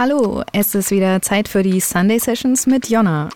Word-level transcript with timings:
Hallo, 0.00 0.42
es 0.54 0.74
ist 0.74 0.90
wieder 0.90 1.20
Zeit 1.20 1.46
für 1.46 1.62
die 1.62 1.78
Sunday 1.78 2.18
Sessions 2.18 2.66
mit 2.66 2.88
Jonna. 2.88 3.28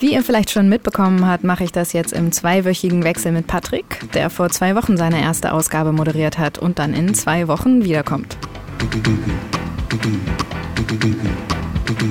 Wie 0.00 0.14
ihr 0.14 0.24
vielleicht 0.24 0.50
schon 0.50 0.68
mitbekommen 0.68 1.28
habt, 1.28 1.44
mache 1.44 1.62
ich 1.62 1.70
das 1.70 1.92
jetzt 1.92 2.12
im 2.12 2.32
zweiwöchigen 2.32 3.04
Wechsel 3.04 3.30
mit 3.30 3.46
Patrick, 3.46 4.00
der 4.14 4.30
vor 4.30 4.48
zwei 4.48 4.74
Wochen 4.74 4.96
seine 4.96 5.22
erste 5.22 5.52
Ausgabe 5.52 5.92
moderiert 5.92 6.38
hat 6.38 6.58
und 6.58 6.80
dann 6.80 6.92
in 6.92 7.14
zwei 7.14 7.46
Wochen 7.46 7.84
wiederkommt. 7.84 8.36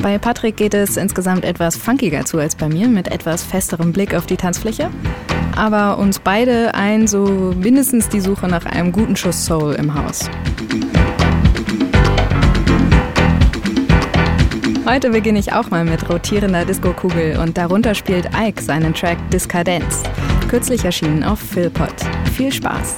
Bei 0.01 0.17
Patrick 0.17 0.55
geht 0.55 0.73
es 0.73 0.95
insgesamt 0.95 1.43
etwas 1.43 1.75
funkiger 1.75 2.23
zu 2.23 2.39
als 2.39 2.55
bei 2.55 2.69
mir, 2.69 2.87
mit 2.87 3.09
etwas 3.09 3.43
festerem 3.43 3.91
Blick 3.91 4.15
auf 4.15 4.25
die 4.25 4.37
Tanzfläche. 4.37 4.89
Aber 5.57 5.97
uns 5.97 6.19
beide 6.19 6.75
ein 6.75 7.07
so 7.07 7.53
mindestens 7.59 8.07
die 8.07 8.21
Suche 8.21 8.47
nach 8.47 8.65
einem 8.65 8.93
guten 8.93 9.17
Schuss 9.17 9.45
Soul 9.45 9.73
im 9.73 9.93
Haus. 9.93 10.29
Heute 14.91 15.11
beginne 15.11 15.39
ich 15.39 15.53
auch 15.53 15.69
mal 15.69 15.85
mit 15.85 16.09
rotierender 16.09 16.65
Disco-Kugel 16.65 17.37
und 17.37 17.57
darunter 17.57 17.95
spielt 17.95 18.25
Ike 18.37 18.61
seinen 18.61 18.93
Track 18.93 19.17
Discadenz. 19.31 20.03
Kürzlich 20.49 20.83
erschienen 20.83 21.23
auf 21.23 21.39
Philpot. 21.39 21.93
Viel 22.35 22.51
Spaß! 22.51 22.97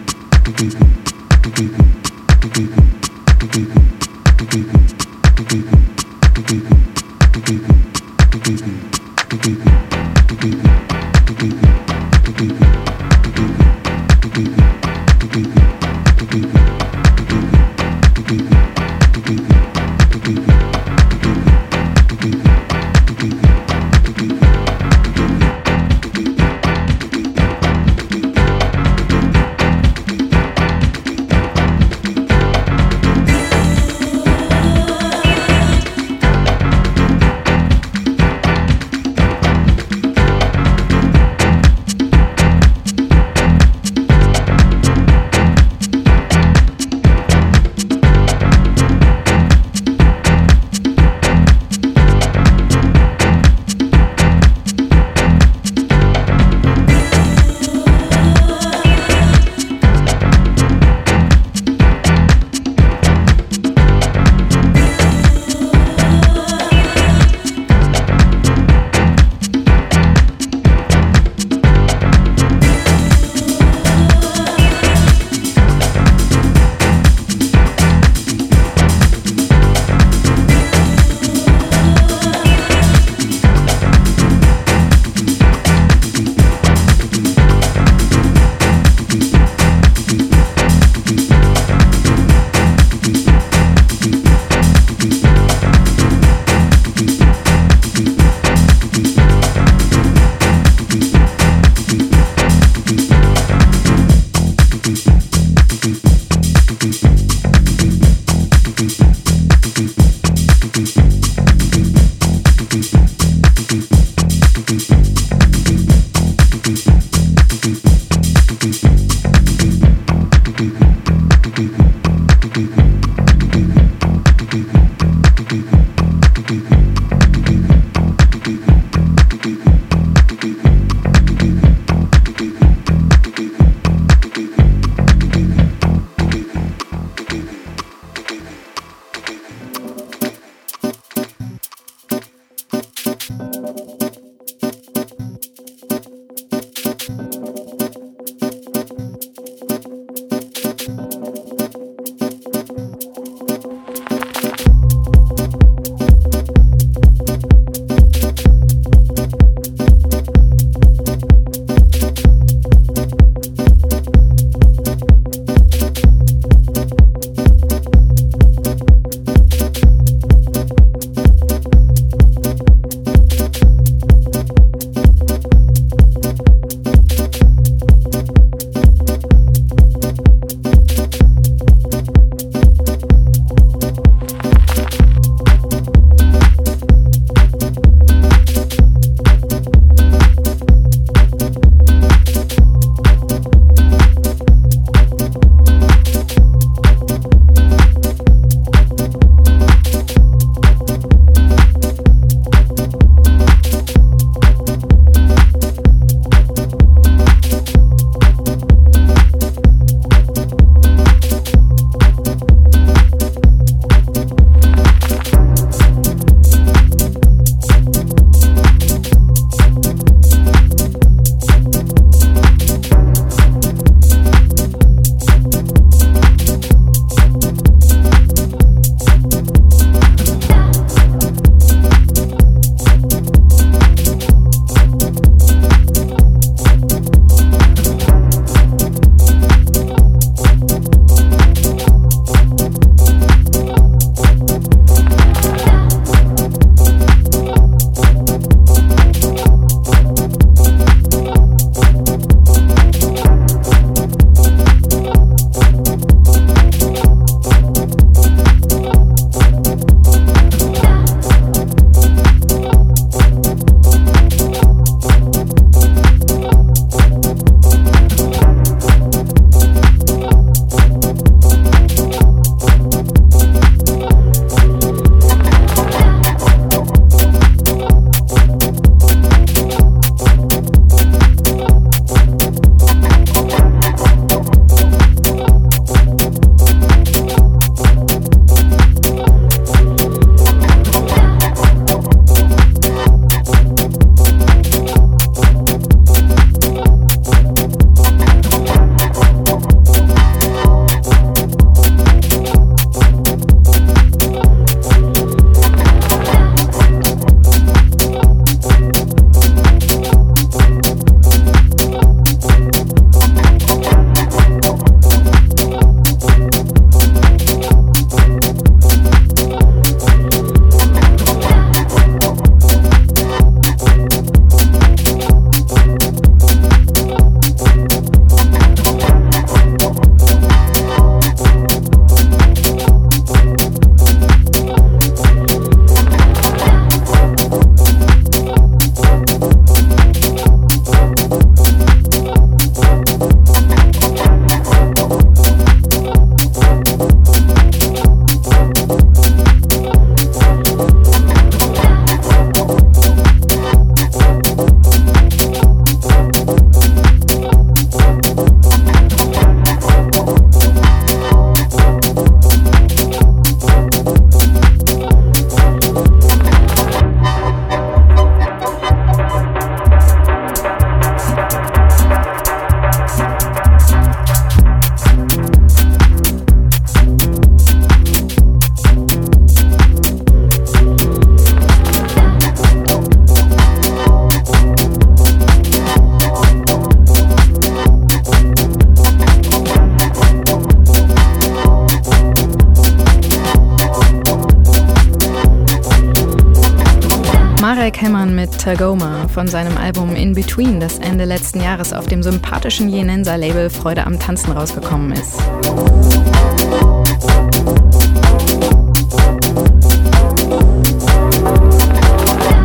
von 399.41 399.47
seinem 399.47 399.75
Album 399.75 400.15
In 400.15 400.35
Between, 400.35 400.79
das 400.79 400.99
Ende 400.99 401.25
letzten 401.25 401.61
Jahres 401.61 401.93
auf 401.93 402.05
dem 402.05 402.21
sympathischen 402.21 402.89
Jenenser-Label 402.89 403.71
Freude 403.71 404.05
am 404.05 404.19
Tanzen 404.19 404.51
rausgekommen 404.51 405.13
ist. 405.13 405.39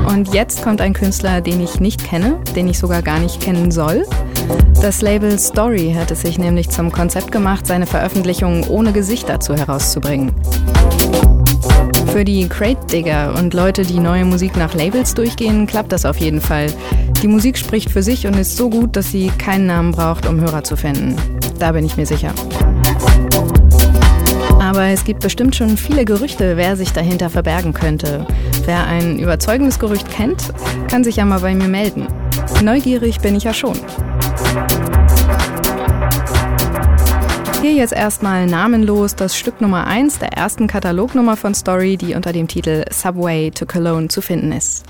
Und 0.06 0.34
jetzt 0.34 0.60
kommt 0.60 0.82
ein 0.82 0.92
Künstler, 0.92 1.40
den 1.40 1.62
ich 1.62 1.80
nicht 1.80 2.04
kenne, 2.04 2.40
den 2.54 2.68
ich 2.68 2.78
sogar 2.78 3.00
gar 3.00 3.20
nicht 3.20 3.40
kennen 3.40 3.70
soll. 3.70 4.04
Das 4.82 5.00
Label 5.00 5.38
Story 5.38 5.94
hat 5.98 6.10
es 6.10 6.20
sich 6.20 6.36
nämlich 6.38 6.68
zum 6.68 6.92
Konzept 6.92 7.32
gemacht, 7.32 7.66
seine 7.66 7.86
Veröffentlichungen 7.86 8.64
ohne 8.64 8.92
Gesicht 8.92 9.30
dazu 9.30 9.54
herauszubringen. 9.54 10.34
Für 12.16 12.24
die 12.24 12.48
Crate-Digger 12.48 13.34
und 13.38 13.52
Leute, 13.52 13.82
die 13.82 13.98
neue 13.98 14.24
Musik 14.24 14.56
nach 14.56 14.72
Labels 14.72 15.12
durchgehen, 15.12 15.66
klappt 15.66 15.92
das 15.92 16.06
auf 16.06 16.16
jeden 16.16 16.40
Fall. 16.40 16.72
Die 17.20 17.28
Musik 17.28 17.58
spricht 17.58 17.90
für 17.90 18.02
sich 18.02 18.26
und 18.26 18.38
ist 18.38 18.56
so 18.56 18.70
gut, 18.70 18.96
dass 18.96 19.10
sie 19.10 19.30
keinen 19.36 19.66
Namen 19.66 19.92
braucht, 19.92 20.24
um 20.24 20.40
Hörer 20.40 20.64
zu 20.64 20.78
finden. 20.78 21.14
Da 21.58 21.72
bin 21.72 21.84
ich 21.84 21.98
mir 21.98 22.06
sicher. 22.06 22.32
Aber 24.58 24.84
es 24.84 25.04
gibt 25.04 25.20
bestimmt 25.20 25.56
schon 25.56 25.76
viele 25.76 26.06
Gerüchte, 26.06 26.56
wer 26.56 26.74
sich 26.74 26.90
dahinter 26.90 27.28
verbergen 27.28 27.74
könnte. 27.74 28.26
Wer 28.64 28.86
ein 28.86 29.18
überzeugendes 29.18 29.78
Gerücht 29.78 30.10
kennt, 30.10 30.54
kann 30.90 31.04
sich 31.04 31.16
ja 31.16 31.26
mal 31.26 31.40
bei 31.40 31.54
mir 31.54 31.68
melden. 31.68 32.06
Neugierig 32.62 33.20
bin 33.20 33.36
ich 33.36 33.44
ja 33.44 33.52
schon. 33.52 33.76
Hier 37.66 37.74
jetzt 37.74 37.92
erstmal 37.92 38.46
namenlos 38.46 39.16
das 39.16 39.36
Stück 39.36 39.60
Nummer 39.60 39.88
1 39.88 40.20
der 40.20 40.28
ersten 40.28 40.68
Katalognummer 40.68 41.36
von 41.36 41.52
Story, 41.52 41.96
die 41.96 42.14
unter 42.14 42.32
dem 42.32 42.46
Titel 42.46 42.84
Subway 42.92 43.50
to 43.50 43.66
Cologne 43.66 44.06
zu 44.06 44.20
finden 44.20 44.52
ist. 44.52 44.84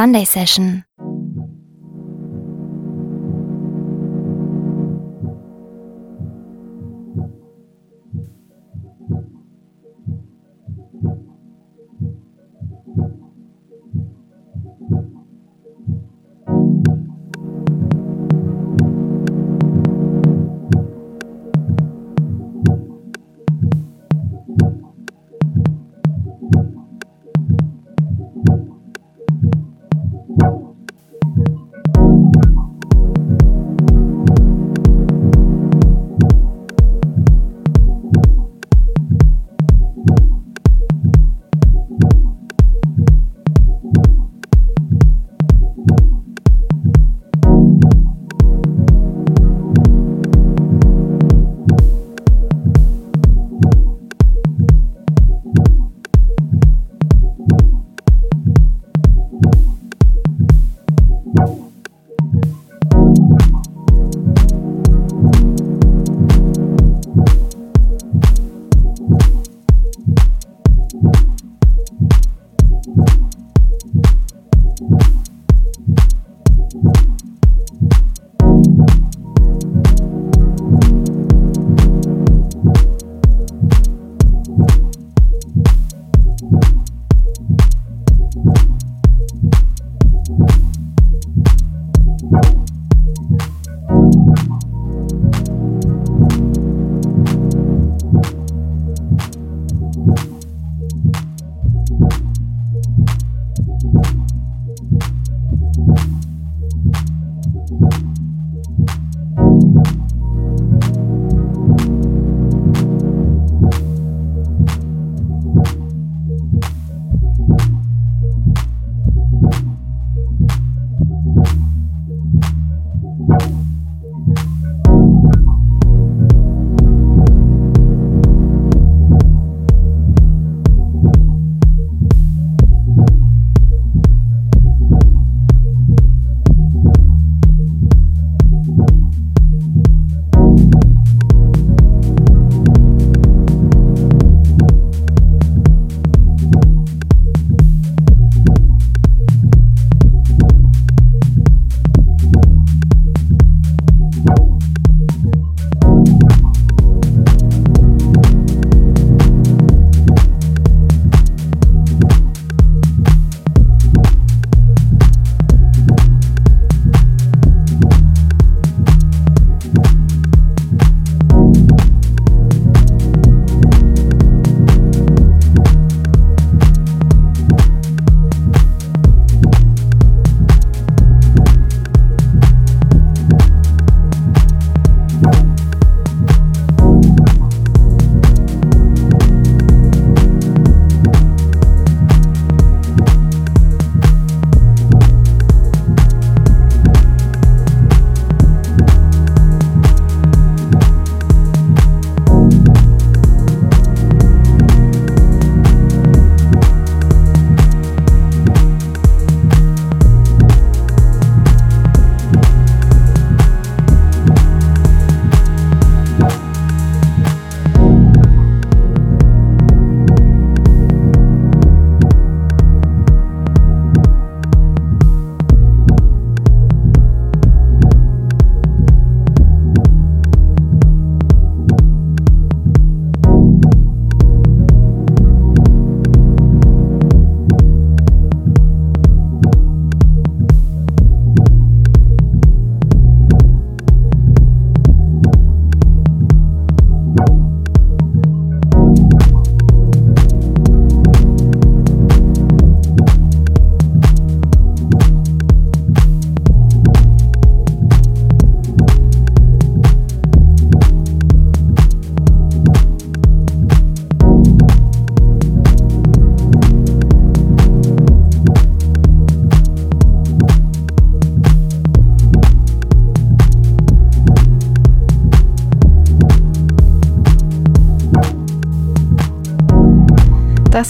Sunday 0.00 0.24
session. 0.24 0.82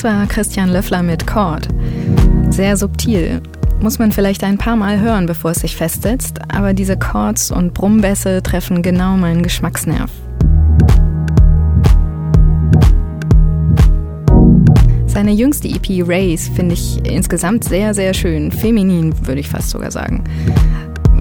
Das 0.00 0.10
war 0.10 0.26
Christian 0.28 0.70
Löffler 0.70 1.02
mit 1.02 1.26
Chord. 1.26 1.68
Sehr 2.48 2.74
subtil. 2.78 3.42
Muss 3.82 3.98
man 3.98 4.12
vielleicht 4.12 4.42
ein 4.44 4.56
paar 4.56 4.74
Mal 4.74 4.98
hören, 4.98 5.26
bevor 5.26 5.50
es 5.50 5.58
sich 5.58 5.76
festsetzt, 5.76 6.38
aber 6.48 6.72
diese 6.72 6.96
Chords 6.96 7.50
und 7.50 7.74
Brummbässe 7.74 8.42
treffen 8.42 8.80
genau 8.80 9.18
meinen 9.18 9.42
Geschmacksnerv. 9.42 10.10
Seine 15.04 15.32
jüngste 15.32 15.68
EP 15.68 16.02
Race 16.08 16.48
finde 16.48 16.72
ich 16.76 17.04
insgesamt 17.04 17.64
sehr, 17.64 17.92
sehr 17.92 18.14
schön. 18.14 18.52
Feminin, 18.52 19.12
würde 19.26 19.40
ich 19.40 19.50
fast 19.50 19.68
sogar 19.68 19.90
sagen. 19.90 20.24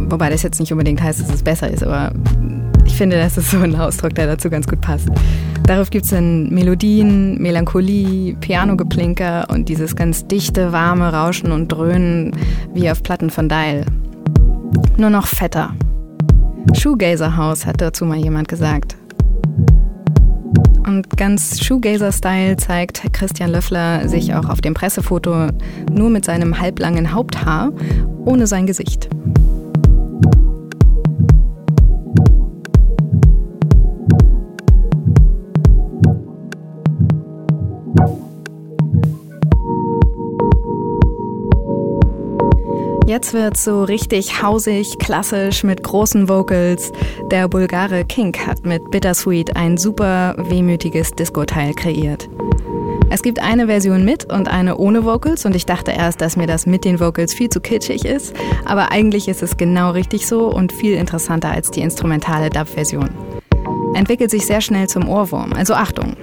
Wobei 0.03 0.29
das 0.29 0.41
jetzt 0.41 0.61
nicht 0.61 0.71
unbedingt 0.71 1.03
heißt, 1.03 1.19
dass 1.19 1.33
es 1.33 1.43
besser 1.43 1.69
ist, 1.69 1.83
aber 1.83 2.13
ich 2.85 2.95
finde, 2.95 3.17
das 3.17 3.37
ist 3.37 3.51
so 3.51 3.57
ein 3.57 3.75
Ausdruck, 3.75 4.15
der 4.15 4.27
dazu 4.27 4.49
ganz 4.49 4.69
gut 4.69 4.79
passt. 4.79 5.09
Darauf 5.69 5.91
gibt 5.91 6.05
es 6.05 6.09
dann 6.09 6.49
Melodien, 6.49 7.39
Melancholie, 7.39 8.33
Pianogeplinker 8.41 9.45
und 9.51 9.69
dieses 9.69 9.95
ganz 9.95 10.25
dichte, 10.25 10.71
warme 10.71 11.13
Rauschen 11.13 11.51
und 11.51 11.67
Dröhnen 11.67 12.35
wie 12.73 12.89
auf 12.89 13.03
Platten 13.03 13.29
von 13.29 13.47
Dial. 13.49 13.85
Nur 14.97 15.11
noch 15.11 15.27
fetter. 15.27 15.75
Shoegazer 16.73 17.37
House 17.37 17.67
hat 17.67 17.81
dazu 17.81 18.03
mal 18.03 18.17
jemand 18.17 18.47
gesagt. 18.47 18.97
Und 20.87 21.15
ganz 21.17 21.61
Shoegazer-Style 21.61 22.57
zeigt 22.57 23.03
Christian 23.13 23.51
Löffler 23.51 24.07
sich 24.07 24.33
auch 24.33 24.49
auf 24.49 24.61
dem 24.61 24.73
Pressefoto 24.73 25.49
nur 25.91 26.09
mit 26.09 26.25
seinem 26.25 26.59
halblangen 26.59 27.13
Haupthaar, 27.13 27.71
ohne 28.25 28.47
sein 28.47 28.65
Gesicht. 28.65 29.07
Jetzt 43.09 43.33
wird's 43.33 43.63
so 43.63 43.85
richtig 43.85 44.43
hausig, 44.43 44.99
klassisch 44.99 45.63
mit 45.63 45.81
großen 45.81 46.29
Vocals. 46.29 46.91
Der 47.31 47.47
Bulgare 47.47 48.05
Kink 48.05 48.45
hat 48.45 48.67
mit 48.67 48.91
Bittersweet 48.91 49.55
ein 49.55 49.77
super 49.77 50.35
wehmütiges 50.37 51.13
Disco-Teil 51.13 51.73
kreiert. 51.73 52.29
Es 53.09 53.23
gibt 53.23 53.41
eine 53.41 53.65
Version 53.65 54.05
mit 54.05 54.31
und 54.31 54.47
eine 54.47 54.77
ohne 54.77 55.05
Vocals 55.05 55.43
und 55.47 55.55
ich 55.55 55.65
dachte 55.65 55.89
erst, 55.89 56.21
dass 56.21 56.37
mir 56.37 56.45
das 56.45 56.67
mit 56.67 56.85
den 56.85 56.99
Vocals 56.99 57.33
viel 57.33 57.49
zu 57.49 57.61
kitschig 57.61 58.05
ist, 58.05 58.35
aber 58.63 58.91
eigentlich 58.91 59.27
ist 59.27 59.41
es 59.41 59.57
genau 59.57 59.89
richtig 59.89 60.27
so 60.27 60.45
und 60.45 60.71
viel 60.71 60.93
interessanter 60.93 61.49
als 61.49 61.71
die 61.71 61.81
instrumentale 61.81 62.51
Dub-Version. 62.51 63.09
Entwickelt 63.95 64.29
sich 64.29 64.45
sehr 64.45 64.61
schnell 64.61 64.85
zum 64.85 65.09
Ohrwurm, 65.09 65.53
also 65.53 65.73
Achtung. 65.73 66.15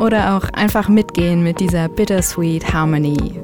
Oder 0.00 0.36
auch 0.36 0.48
einfach 0.54 0.88
mitgehen 0.88 1.44
mit 1.44 1.60
dieser 1.60 1.88
Bittersweet 1.88 2.72
Harmony. 2.72 3.40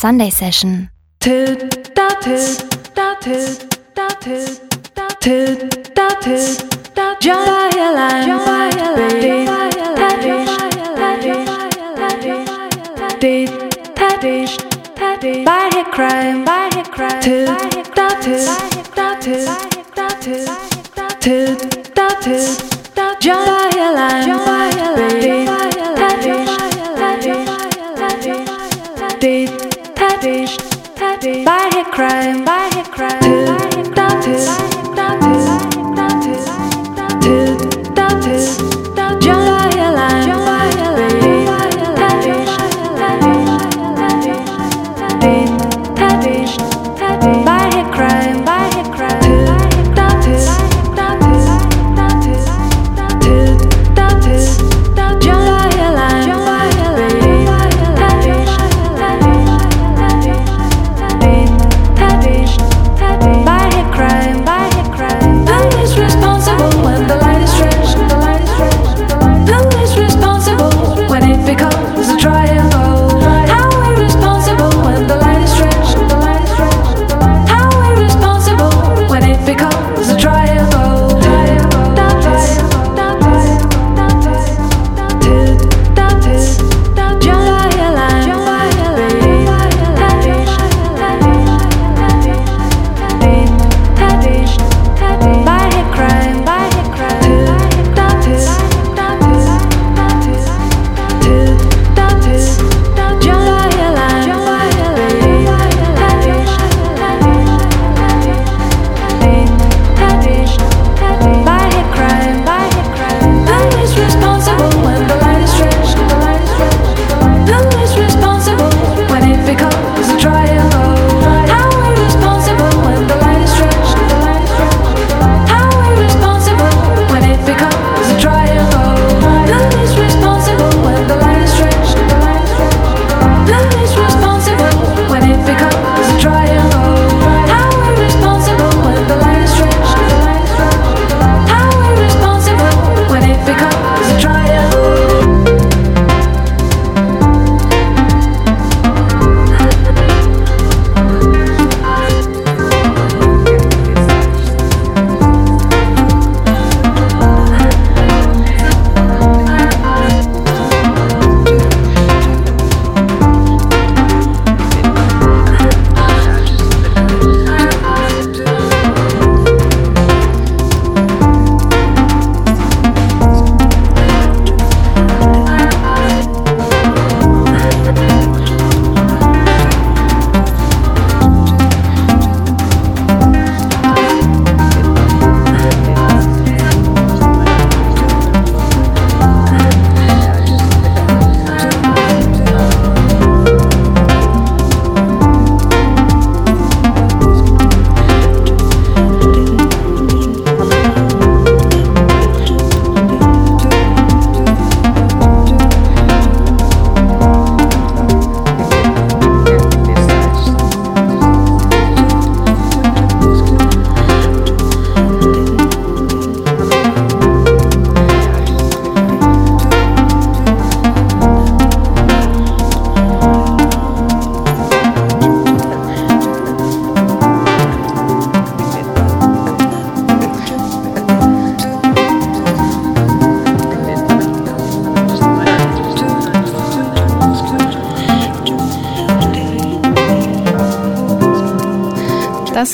Sunday 0.00 0.30
Session. 0.30 0.88
By 1.20 1.60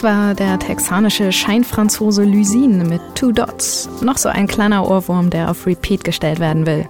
war 0.07 0.37
der 0.37 0.61
texanische 0.61 1.33
Scheinfranzose 1.33 2.23
Lysine 2.23 2.85
mit 2.85 3.01
Two 3.17 3.33
Dots. 3.33 3.89
Noch 4.03 4.19
so 4.19 4.29
ein 4.29 4.47
kleiner 4.47 4.89
Ohrwurm, 4.89 5.31
der 5.31 5.51
auf 5.51 5.67
Repeat 5.67 6.05
gestellt 6.05 6.39
werden 6.39 6.65
will. 6.65 6.89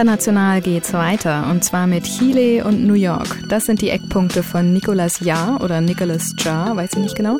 International 0.00 0.62
geht's 0.62 0.94
weiter 0.94 1.46
und 1.50 1.62
zwar 1.62 1.86
mit 1.86 2.04
Chile 2.04 2.64
und 2.64 2.86
New 2.86 2.94
York. 2.94 3.38
Das 3.50 3.66
sind 3.66 3.82
die 3.82 3.90
Eckpunkte 3.90 4.42
von 4.42 4.72
Nicolas 4.72 5.20
Jahr 5.20 5.62
oder 5.62 5.82
Nicholas 5.82 6.34
Jar, 6.38 6.74
weiß 6.74 6.92
ich 6.94 7.00
nicht 7.00 7.16
genau, 7.16 7.36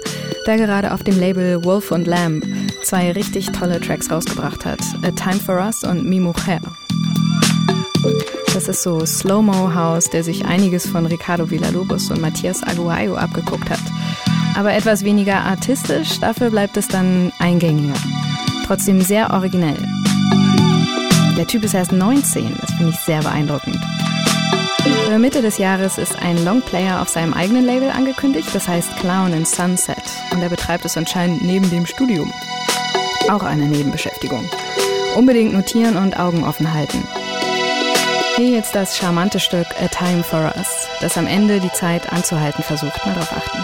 der 0.47 0.59
gerade 0.59 0.93
auf 0.93 1.03
dem 1.03 1.19
Label 1.19 1.65
Wolf 1.65 1.91
und 1.91 2.07
Lamb 2.07 2.45
zwei 2.85 3.13
richtig 3.13 3.51
tolle 3.53 3.81
Tracks 3.81 4.11
rausgebracht 4.11 4.67
hat. 4.67 4.81
A 5.03 5.11
Time 5.11 5.41
for 5.41 5.55
Us 5.59 5.85
und 5.85 6.05
Mi 6.05 6.21
Mujer. 6.21 6.61
Das 8.53 8.69
ist 8.69 8.83
so 8.83 9.07
Slow-Mo 9.07 9.75
House, 9.75 10.11
der 10.11 10.23
sich 10.23 10.45
einiges 10.45 10.87
von 10.87 11.07
Ricardo 11.07 11.51
Villalobos 11.51 12.11
und 12.11 12.21
Matthias 12.21 12.63
Aguayo 12.63 13.17
abgeguckt 13.17 13.71
hat. 13.71 13.81
Aber 14.55 14.75
etwas 14.75 15.03
weniger 15.03 15.45
artistisch, 15.47 16.21
dafür 16.21 16.51
bleibt 16.51 16.77
es 16.77 16.89
dann 16.89 17.33
eingängiger. 17.39 17.95
Trotzdem 18.67 19.01
sehr 19.01 19.33
originell. 19.33 19.79
Der 21.41 21.47
Typ 21.47 21.65
ist 21.65 21.73
erst 21.73 21.91
19, 21.91 22.55
das 22.61 22.71
finde 22.75 22.91
ich 22.91 23.01
sehr 23.01 23.23
beeindruckend. 23.23 23.79
Für 25.07 25.19
Mitte 25.19 25.41
des 25.41 25.57
Jahres 25.57 25.97
ist 25.97 26.15
ein 26.21 26.45
Longplayer 26.45 27.01
auf 27.01 27.09
seinem 27.09 27.33
eigenen 27.33 27.65
Label 27.65 27.89
angekündigt, 27.91 28.51
das 28.53 28.69
heißt 28.69 28.99
Clown 28.99 29.33
in 29.33 29.47
Sunset. 29.47 29.97
Und 30.33 30.43
er 30.43 30.51
betreibt 30.51 30.85
es 30.85 30.99
anscheinend 30.99 31.41
neben 31.41 31.71
dem 31.71 31.87
Studium. 31.87 32.31
Auch 33.31 33.43
eine 33.43 33.65
Nebenbeschäftigung. 33.65 34.51
Unbedingt 35.17 35.55
notieren 35.55 35.97
und 35.97 36.21
Augen 36.21 36.45
offen 36.45 36.75
halten. 36.75 37.09
Hier 38.37 38.51
jetzt 38.51 38.75
das 38.75 38.99
charmante 38.99 39.41
Stück 39.41 39.67
A 39.83 39.89
Time 39.89 40.23
for 40.23 40.53
Us, 40.55 40.89
das 41.01 41.17
am 41.17 41.27
Ende 41.27 41.61
die 41.61 41.73
Zeit 41.73 42.13
anzuhalten 42.13 42.63
versucht. 42.63 43.07
Mal 43.07 43.15
drauf 43.15 43.33
achten. 43.33 43.59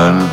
Right 0.00 0.29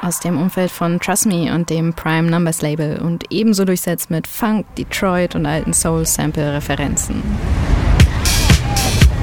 aus 0.00 0.20
dem 0.20 0.40
Umfeld 0.40 0.70
von 0.70 1.00
Trust 1.00 1.26
Me 1.26 1.54
und 1.54 1.70
dem 1.70 1.94
Prime 1.94 2.30
Numbers 2.30 2.62
Label 2.62 2.98
und 2.98 3.24
ebenso 3.30 3.64
durchsetzt 3.64 4.10
mit 4.10 4.26
Funk, 4.26 4.66
Detroit 4.76 5.34
und 5.34 5.46
alten 5.46 5.72
Soul-Sample-Referenzen. 5.72 7.22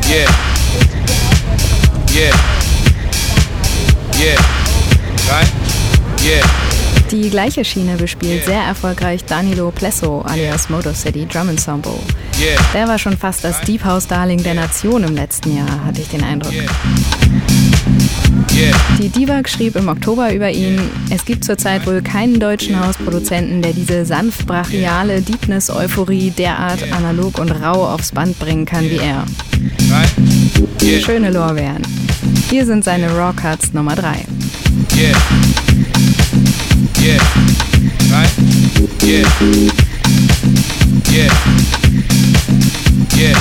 Yeah. 0.09 0.29
Yeah. 2.15 2.33
Yeah. 4.19 4.39
Right? 5.29 5.47
Yeah. 6.23 6.45
Die 7.11 7.29
gleiche 7.29 7.63
Schiene 7.63 7.95
bespielt 7.95 8.45
sehr 8.45 8.61
erfolgreich 8.61 9.23
Danilo 9.23 9.71
Plesso 9.71 10.21
alias 10.21 10.69
Motor 10.69 10.93
City 10.93 11.25
Drum 11.25 11.49
Ensemble. 11.49 11.99
Der 12.73 12.87
war 12.87 12.99
schon 12.99 13.17
fast 13.17 13.43
das 13.43 13.61
Deep 13.61 13.83
House 13.85 14.07
Darling 14.07 14.43
der 14.43 14.55
Nation 14.55 15.03
im 15.03 15.15
letzten 15.15 15.55
Jahr, 15.55 15.85
hatte 15.85 16.01
ich 16.01 16.09
den 16.09 16.23
Eindruck. 16.23 16.53
Die 18.99 19.09
Divag 19.09 19.47
schrieb 19.47 19.75
im 19.75 19.87
Oktober 19.87 20.33
über 20.33 20.49
ihn, 20.49 20.79
es 21.11 21.23
gibt 21.25 21.45
zurzeit 21.45 21.85
wohl 21.85 22.01
keinen 22.01 22.39
deutschen 22.39 22.83
Hausproduzenten, 22.83 23.61
der 23.61 23.73
diese 23.73 24.03
sanft 24.03 24.47
brachiale 24.47 25.21
Deepness-Euphorie 25.21 26.31
derart 26.31 26.91
analog 26.91 27.37
und 27.37 27.51
rau 27.51 27.85
aufs 27.87 28.11
Band 28.11 28.39
bringen 28.39 28.65
kann 28.65 28.83
wie 28.85 28.97
er. 28.97 29.25
Schöne 31.01 31.29
Lorbeeren. 31.29 31.83
Hier 32.49 32.65
sind 32.65 32.83
seine 32.83 33.11
Raw 33.11 33.31
Cuts 33.35 33.73
Nummer 33.73 33.95
3. 33.95 34.25
Yeah. 34.95 35.15
Yeah. 36.99 37.21
Right? 38.09 38.31
Yeah. 39.03 39.27
Yeah. 41.11 41.31
Yeah. 43.15 43.37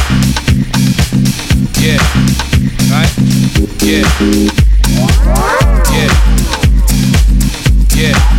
Yeah. 1.80 2.00
Right? 2.90 3.10
Yeah. 3.82 4.75
Yeah. 5.90 6.10
Yeah. 7.96 8.35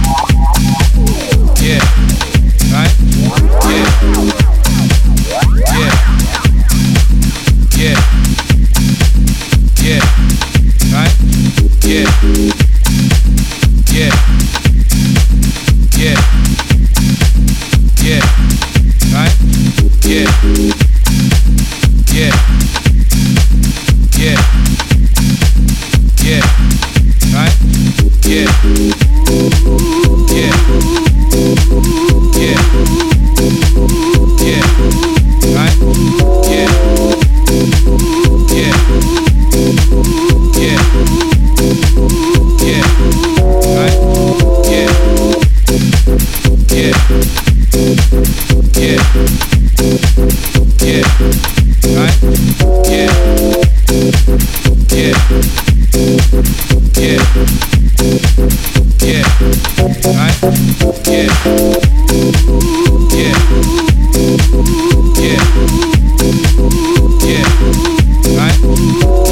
Ooh. 68.69 69.26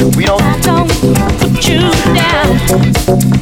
We 0.00 0.24
don't, 0.24 0.40
I 0.40 0.60
don't 0.60 0.88
put 1.40 1.68
you 1.68 1.90
down. 2.14 3.37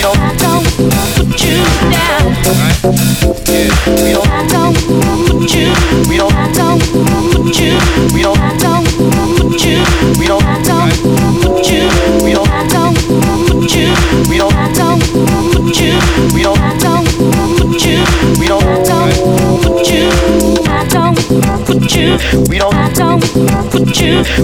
don't 0.00 0.39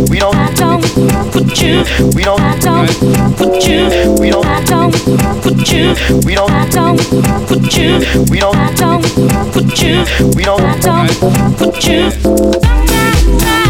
We 0.08 0.18
don't. 0.18 0.34
put 1.32 1.60
you. 1.60 1.84
We 2.14 2.22
don't 2.22 2.40
put 3.36 3.66
you. 3.68 3.84
We 4.18 4.30
don't. 4.30 4.46
put 5.42 5.68
you. 5.68 5.94
We 6.24 6.34
don't. 6.34 6.54
put 6.56 6.62
you. 6.62 6.80
We 6.80 6.80
don't. 6.80 6.96
put 7.46 7.76
you. 7.76 8.00
We 8.30 8.38
don't. 8.38 9.52
put 9.52 9.82
you. 9.82 10.04
We 10.34 10.44
don't. 10.44 11.58
put 11.58 11.86
you. 11.86 13.65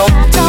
up 0.00 0.39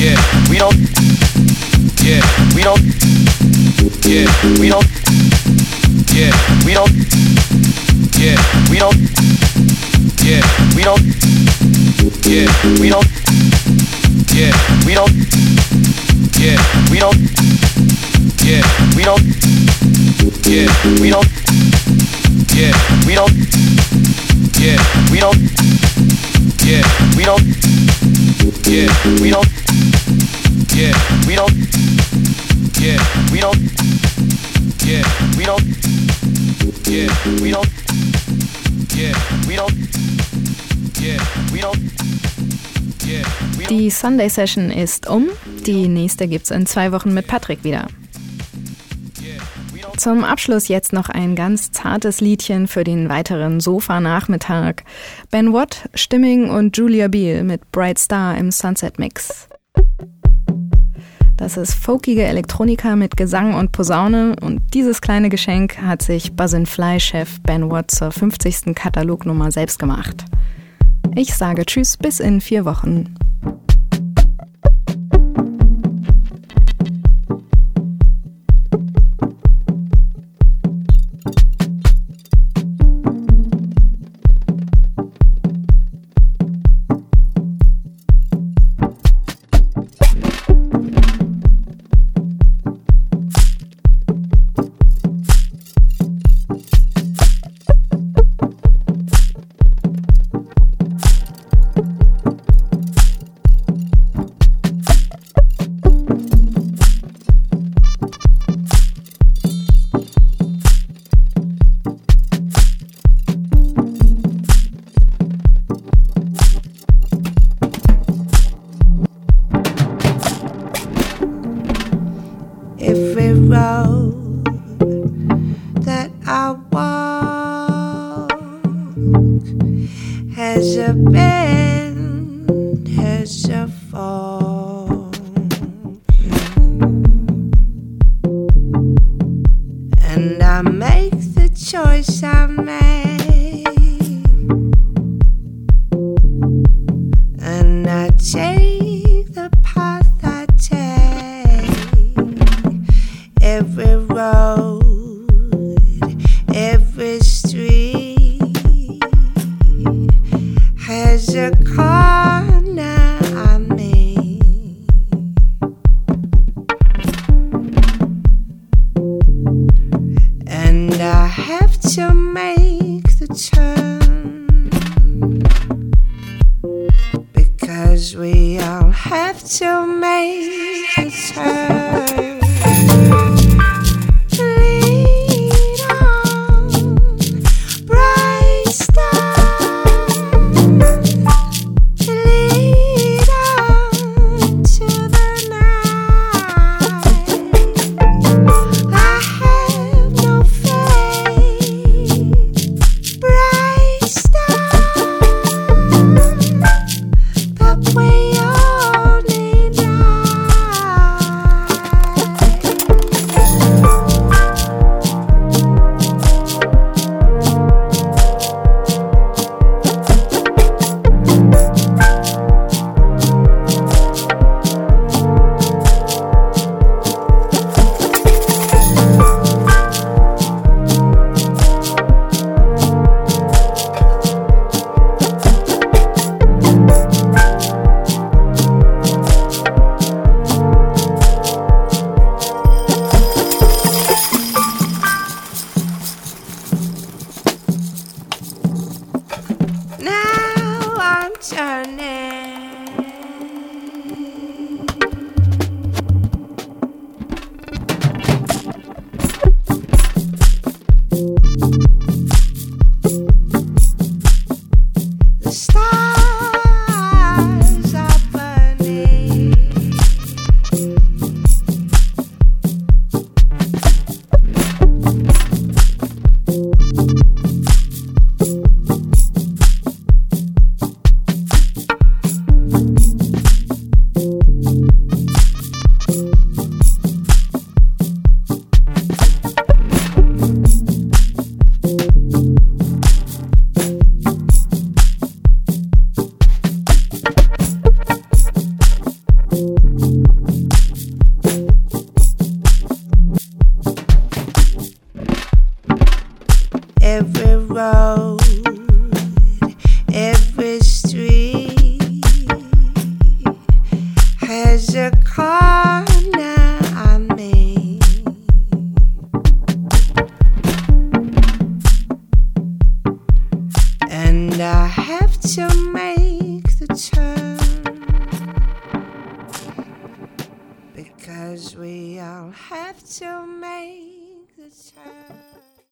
Yeah. 0.00 0.16
we 0.48 0.56
don't, 0.58 0.76
Yeah. 2.02 2.22
we 2.54 2.62
don't, 2.62 2.80
Yeah. 4.04 4.26
we 4.58 4.68
don't, 4.68 4.86
Yeah. 6.14 6.32
we 6.64 6.72
don't, 6.74 6.90
Yeah. 8.18 8.36
we 8.70 8.78
don't, 8.78 8.96
Yeah. 10.24 10.42
we 10.74 10.82
don't, 10.82 11.00
Yeah. 12.24 12.48
we 12.80 12.88
don't, 12.88 13.06
Yeah. 14.32 14.52
we 14.80 14.94
don't, 14.94 15.12
Yeah. 16.40 16.56
we 16.90 16.98
don't, 16.98 17.16
Yeah. 18.42 18.62
we 18.96 19.02
don't, 19.04 19.22
Yeah. 20.46 20.68
we 21.00 21.10
don't, 21.10 21.28
Yeah. 22.56 22.72
we 23.06 23.14
don't, 23.14 23.34
Yeah. 24.58 24.78
we 25.12 25.20
don't, 25.20 25.38
Yeah. 26.64 26.82
we 27.16 27.24
don't, 27.24 27.42
Yeah. 28.66 28.88
we 29.20 29.30
don't, 29.30 29.46
Yeah. 30.74 30.94
we 31.26 31.34
don't, 31.34 31.52
Yeah. 32.80 32.98
we 33.32 33.40
don't, 33.40 33.58
Yeah. 34.84 35.04
we 35.36 35.44
don't, 35.44 35.62
Yeah. 36.86 37.08
we 37.42 37.50
don't, 37.50 37.68
Yeah. 38.96 39.14
we 39.46 39.56
don't, 39.56 39.72
Yeah. 43.06 43.24
we 43.58 43.64
don't. 43.64 43.70
Die 43.70 43.90
Sunday 43.90 44.28
Session 44.28 44.70
ist 44.70 45.06
um. 45.08 45.28
Die 45.66 45.88
nächste 45.88 46.26
gibt's 46.26 46.50
in 46.50 46.66
zwei 46.66 46.90
Wochen 46.92 47.12
mit 47.14 47.26
Patrick 47.26 47.62
wieder. 47.64 47.86
Zum 50.00 50.24
Abschluss 50.24 50.68
jetzt 50.68 50.94
noch 50.94 51.10
ein 51.10 51.36
ganz 51.36 51.72
zartes 51.72 52.22
Liedchen 52.22 52.68
für 52.68 52.84
den 52.84 53.10
weiteren 53.10 53.60
Sofa-Nachmittag. 53.60 54.84
Ben 55.30 55.52
Watt, 55.52 55.90
Stimming 55.92 56.48
und 56.48 56.74
Julia 56.74 57.08
Beal 57.08 57.44
mit 57.44 57.70
Bright 57.70 57.98
Star 57.98 58.34
im 58.38 58.50
Sunset 58.50 58.98
Mix. 58.98 59.46
Das 61.36 61.58
ist 61.58 61.74
folkige 61.74 62.22
Elektronika 62.22 62.96
mit 62.96 63.18
Gesang 63.18 63.52
und 63.52 63.72
Posaune 63.72 64.36
und 64.40 64.62
dieses 64.72 65.02
kleine 65.02 65.28
Geschenk 65.28 65.82
hat 65.82 66.00
sich 66.00 66.32
Buzzin' 66.32 66.64
Fly-Chef 66.64 67.38
Ben 67.42 67.70
Watt 67.70 67.90
zur 67.90 68.10
50. 68.10 68.74
Katalognummer 68.74 69.52
selbst 69.52 69.78
gemacht. 69.78 70.24
Ich 71.14 71.34
sage 71.34 71.66
Tschüss 71.66 71.98
bis 71.98 72.20
in 72.20 72.40
vier 72.40 72.64
Wochen. 72.64 73.16